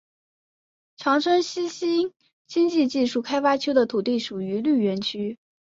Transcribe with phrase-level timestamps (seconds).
[0.97, 2.11] 长春西新
[2.47, 5.37] 经济技术开发区的土地属于绿园区。